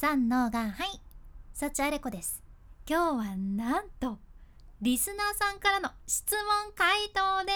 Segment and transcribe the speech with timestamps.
[0.00, 0.98] 三のがはい。
[1.52, 2.42] 幸あれ子です。
[2.88, 4.16] 今日はなんと
[4.80, 7.52] リスナーさんからの質問回答で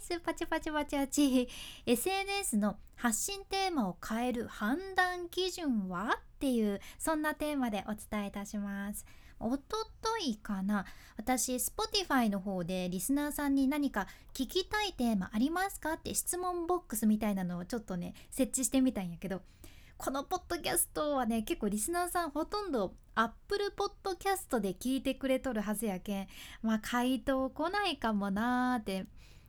[0.00, 0.18] す。
[0.18, 1.48] パチパチパチパチ。
[1.86, 6.18] SNS の発信テーマを変える判断基準は？
[6.20, 9.06] っていうそんなテーマでお伝えいたします。
[9.38, 10.84] おとといかな。
[11.18, 15.92] 私 Spotify の方でリスナーさんに何か聞きたいテーマありますか？
[15.92, 19.42] って質問ボックスみたいなのをちょっとね設置してみたんやけど
[20.02, 26.26] このポッドキャストはね結構リスナーさんほとんど Apple Podcast で聞いてくれとるはずやけん。
[26.62, 29.04] まあ回答来ないかもなーって。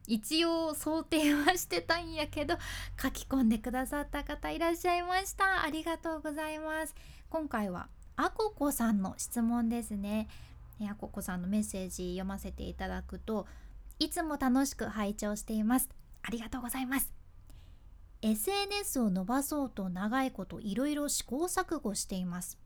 [0.08, 2.56] 一応想定はしてたんやけど
[3.02, 5.64] 書き込んでくださった方いらっしゃいました。
[5.64, 6.94] ありがとうございます。
[7.30, 7.88] 今回は
[8.18, 10.28] あここさんの質問ですね。
[10.82, 13.48] あここさんのメッセージ読ませていただくと
[14.00, 15.88] いつも楽しく拝聴しています。
[16.24, 17.21] ありがとうございます。
[18.22, 22.60] SNS を伸ばそうと長いこといろいろ試行錯誤しています。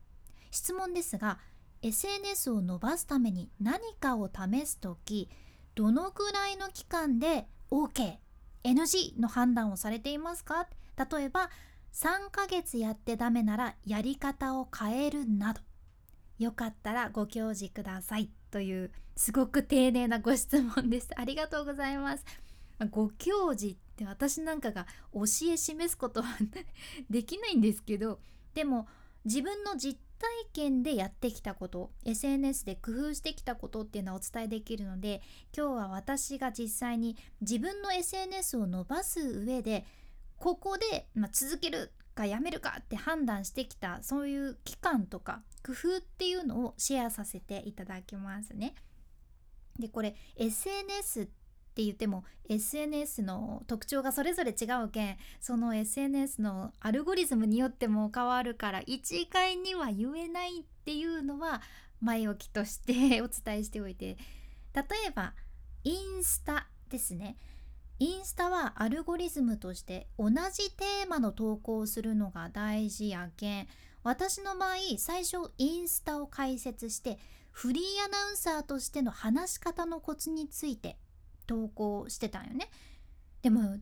[0.50, 1.38] 質問ですが
[1.82, 5.28] SNS を伸ばすために何かを試す時
[5.74, 8.16] どのくらいの期間で OK、
[8.64, 10.66] NG の判断をされていますか？
[10.96, 11.50] 例えば
[11.92, 15.60] 3ヶ月やってダメならやり方を変えるなど。
[16.38, 18.30] よかったらご教示ください。
[18.50, 21.08] というすごく丁寧なご質問です。
[21.16, 22.24] ありがとうございます。
[22.90, 26.38] ご教示って私なんかが教え示すことは
[27.10, 28.20] できないんですけど
[28.54, 28.86] でも
[29.24, 35.20] 自分の実体験でやってきたこと SNS で工夫してきたことっていうのはお伝えできるので
[35.56, 39.84] 今日は私が実際に自分の SNS を伸ばす上で
[40.38, 48.74] ここで、まあ、続けるかやめるかって判断してきたそういう期間とか工夫っていうのをシェアさせていただきますね。
[49.78, 51.28] でこれ SNS っ
[51.76, 61.60] って言っても SNS の特徴がそれぞれ違うけんその SNS のアルゴリズムによっても変わるから一概には言えないっていうのは
[62.00, 64.16] 前置きとしてお伝えしておいて。
[64.74, 65.32] 例えば
[65.84, 67.38] インスタですね。
[67.98, 73.68] インスタはアルゴリズムとして同じテーマの投稿をするのが大事やけん
[74.02, 77.18] 私の場合最初インスタを開設して
[77.52, 80.98] フリーアナウンサーとしての話し方のコツについて
[81.46, 82.70] 投稿してたんよね。
[83.42, 83.78] でも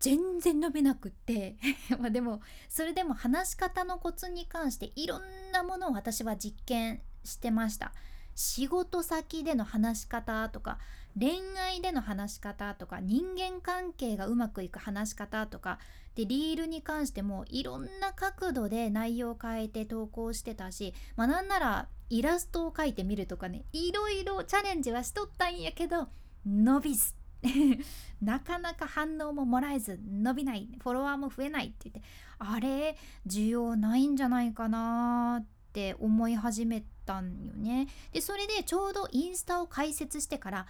[0.00, 1.56] 全然伸びなくって。
[1.98, 7.92] まあでもそれでも話し方のコツに関していろんなものを私は実験してました。
[8.34, 10.78] 仕事先での話し方とか
[11.18, 15.80] 恋愛での話し方とか人間関係がうまくいく話し方とか
[16.14, 26.08] でリールに関してもいろんな角度で内容を変えて投稿してたしまあなんならイラストを描いてみるとかねいろいろチャレンジはしとったんやけど
[26.48, 27.14] 伸びず。
[28.20, 30.68] なかなか反応ももらえず伸びない。
[30.82, 32.02] フォロワーも増えないって言って
[32.38, 32.96] あれ？
[33.26, 37.86] 需要ないんじゃないかなって思い始めたんよね。
[38.12, 40.66] でそれでちょうどインスタを開設してから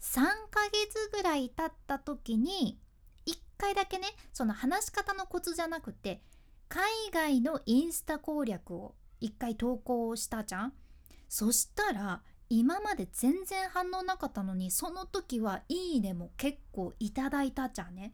[0.00, 0.20] 3
[0.50, 2.78] ヶ月ぐらい経った時に
[3.26, 6.22] 1回だけねその話し方のコツじゃなくて
[6.68, 10.72] 海外のインスタ攻略を1回投稿したじゃん。
[11.28, 12.22] そしたら
[12.54, 18.12] 今まで全然反応なかったのにその時はいいねも結構いただいたじゃんね。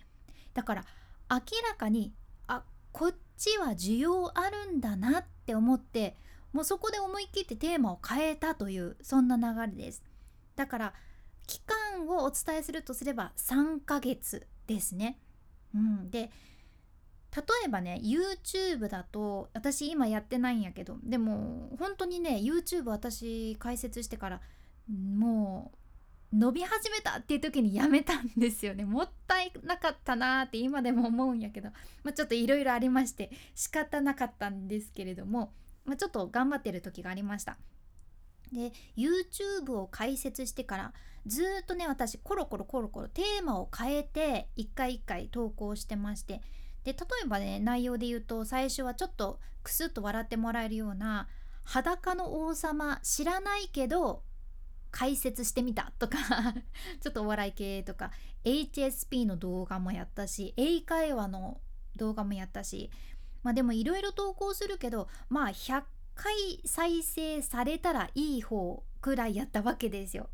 [0.55, 0.85] だから
[1.29, 1.39] 明
[1.69, 2.15] らかに
[2.47, 2.63] あ
[2.93, 6.17] こっちは需要あるんだなって思って
[6.53, 10.05] もうそこで思い切ってテーマを変えたというそんな流れです。
[10.55, 10.95] だから
[11.49, 15.19] 期間をお伝えするとすれば3ヶ月ですね、
[15.75, 16.31] うん、で
[17.37, 24.41] 例えばね YouTube だと私今やってないんやけどでも本当にね YouTube 私開設してから
[24.91, 28.85] もう伸び始めたっていう時にやめたんですよね。
[28.85, 31.71] もったいなかったなーって今でも思うんやけど、
[32.05, 35.53] まあ、ちょっといろいろありまして仕方なかったんですけれども、
[35.87, 37.57] まあ、ちょっと頑張ってる時がありました。
[38.53, 40.93] で YouTube を開設してから
[41.27, 46.43] ずっとね私コロコロコロコロテーマを変えて一回一回投稿してまして
[46.85, 51.29] で例えばね内容で言うと最初はちょっとクスッと笑ってもらえるような
[51.65, 54.23] 「裸の王様知らないけど
[54.91, 56.17] 解説してみた」とか
[57.01, 58.11] ちょっとお笑い系とか
[58.45, 61.61] HSP の動画もやったし英会話の
[61.97, 62.91] 動画もやったし
[63.43, 70.29] まあでもいろいろ投稿するけどまあ100回再生されたらいい方くらいやったわけですよ。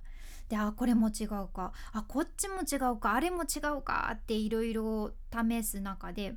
[0.49, 1.73] であこれも違うか。
[1.93, 3.15] あこっちも違うか。
[3.15, 4.11] あれも違うか。
[4.15, 6.35] っていろいろ試す中で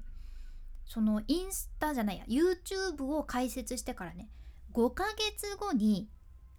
[0.87, 4.29] そのインスタじゃないや YouTube を開設してからね
[4.73, 6.09] 5ヶ月後に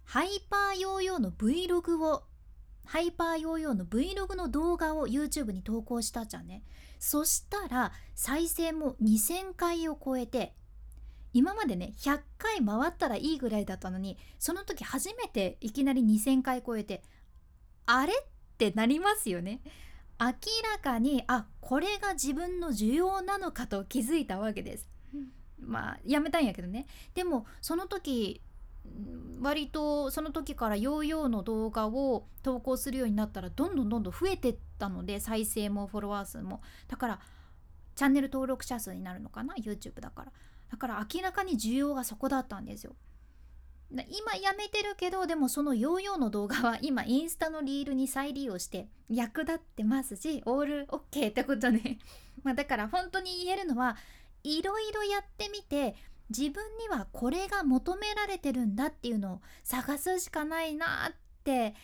[0.05, 2.25] ハイパーヨーヨーの Vlog を
[2.85, 6.63] ハイパーヨーヨーの Vlog の動画を YouTube に投稿したじゃんね
[6.99, 10.55] そしたら再生も2000回を超えて
[11.33, 17.03] 今までね100回回ったらいいぐらいだったのにその時初めていきなり2,000回超えて
[17.87, 18.13] あれ？
[18.13, 18.17] っ
[18.59, 19.61] てなりますよね。
[20.21, 24.89] 明らかにあこれが自分の需要なのかと気づいたわけです。
[25.61, 26.87] まあやめたんやけどね。
[27.15, 28.41] でもその時
[29.41, 36.63] 割とその時からヨーヨーの動画を投稿するようになったらどんどんどんどん増えてったので再生もフォロワー数も。
[36.89, 37.21] だから
[37.95, 40.33] チャンネル登録者数になるのかな？YouTube だから。
[40.71, 42.95] だから明らかに需要がそこだったんですよ
[43.91, 51.99] 今やめてるけどでもそのヨーヨーの動画は 今インスタのリールに再利用して役立ってますしオールオッケーってことね
[52.45, 53.97] まだから本当に言えるのは
[54.45, 55.97] いろいろやってみて
[56.29, 61.75] 自分にはこれが求められてるんだっていうのを探すしかないなって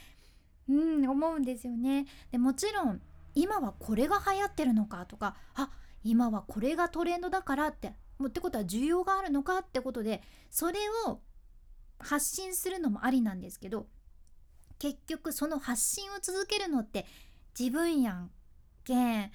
[0.68, 2.06] うん思うんですよね。
[2.30, 3.00] でもちろん
[3.34, 5.70] 今はこれが流行ってるのかとかあ
[6.02, 11.20] 今はこれがトレンドだからってもってことは需要があるのかってことでそれを
[11.98, 13.86] 発信するのもありなんですけど
[14.78, 17.06] 結局その発信を続けるのって
[17.58, 18.30] 自分やん
[18.84, 19.30] けん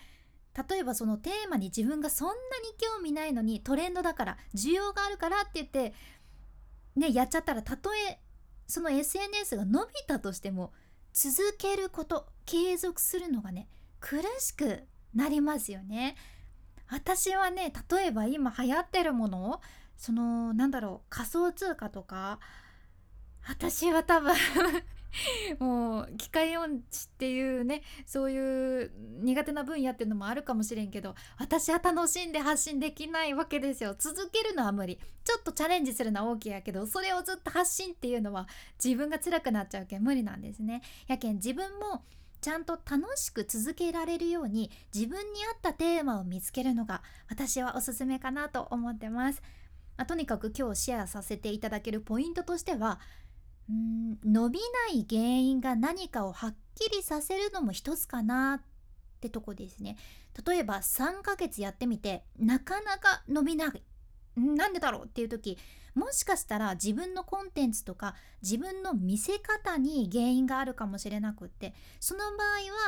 [0.69, 2.37] 例えばそのテーマに自分がそんなに
[2.77, 5.93] 興味ないのにトレンドだから需要があるからって言って
[6.95, 8.19] ねやっちゃったらたとえ
[8.67, 10.73] その SNS が伸びたとしても
[11.13, 13.67] 続けること継続するのがね
[13.99, 14.83] 苦しく
[15.13, 16.15] なりますよね。
[16.91, 19.61] 私はね例えば今流行ってるものを
[19.99, 22.39] そのなんだろう仮想通貨とか
[23.47, 24.33] 私は多分
[25.59, 28.91] もう機械音痴っていうねそういう
[29.21, 33.93] 苦手な分野っていうのもあるかもしれんけど私は楽しんで発信できないわけですよ。
[33.99, 34.99] 続けるのは無理。
[35.25, 38.47] ちょっとチャレンジするのは OK やけどそれをずっと発信っていうのは
[38.83, 39.97] 自分が辛くなっちゃうけ。
[39.97, 40.81] ん無理なんですね。
[41.07, 42.05] やけん自分も
[42.39, 49.41] ちゃんと楽しく続けられるように自分に合ったテーマを見つけるのが私はおすすめかなと思ってます、
[49.99, 53.01] あ、とにかく今日シェアさせていただけるポイントとしては
[53.69, 54.59] うん伸び
[54.89, 58.61] ない原因が何かをはっきりさせるのも一つかなっ
[59.19, 59.97] てとこですね。
[60.45, 63.83] 例えば3ヶ月やってみてなかなか伸びない。
[64.37, 65.57] なんでだろうっていう時
[65.99, 72.25] もしかしたら自分のコンテンツとか自分の見せ方に原因があるかもしれなくってその場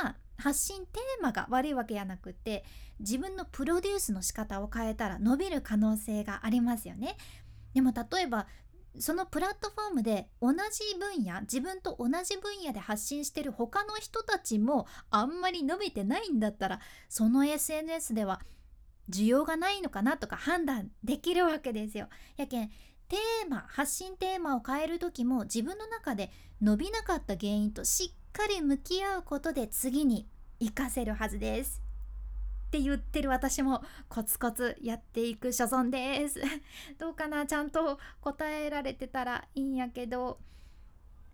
[0.04, 2.64] 合は発信テーマが悪いわけやなくって
[3.00, 7.16] 自分のプロデュースの仕方を変えたら伸びる可能性がありますよね。
[7.74, 8.46] でも例えば
[8.98, 18.40] そのプラットフォームで同じ分野自分と同じ分野で発信してる他の人たちもあんまり伸びてないんだったらその SNS では
[19.10, 22.08] 需要がないのかなとか判断できるわけですよ。
[22.36, 22.70] やけん
[23.12, 26.32] テーマ発信テーマを変える時も自分の中で
[26.62, 30.26] 伸びなかった原因としっかり向き合うことで次に
[30.58, 31.82] 活かせるはずです。
[32.68, 36.40] って言ってる私もコツコツやっていく所存です。
[36.98, 37.44] どうかな？
[37.44, 40.38] ちゃんと答えられてたらいいんやけど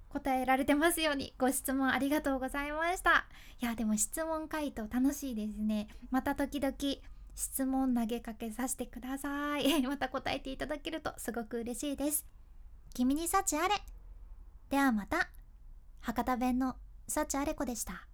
[0.09, 1.33] 答えられてますように。
[1.39, 3.29] ご質問ありがとうございました。
[3.61, 5.87] いやでも質問回答楽しいですね。
[6.11, 6.75] また時々
[7.38, 9.81] 質問投げかけさせてください。
[9.87, 12.26] また答えていただけるとすごく嬉しいです。
[12.94, 13.76] 君に幸あれ。
[14.70, 15.31] ではまた。
[16.00, 16.76] 博多弁の
[17.06, 18.07] 幸あれ子でした。